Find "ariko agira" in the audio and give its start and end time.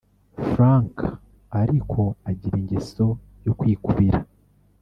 1.61-2.55